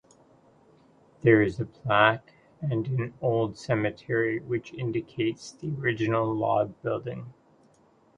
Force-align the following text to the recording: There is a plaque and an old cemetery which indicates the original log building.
There 1.21 1.43
is 1.43 1.59
a 1.59 1.65
plaque 1.67 2.33
and 2.59 2.87
an 2.87 3.13
old 3.21 3.55
cemetery 3.55 4.39
which 4.39 4.73
indicates 4.73 5.51
the 5.51 5.75
original 5.77 6.33
log 6.35 6.73
building. 6.81 7.31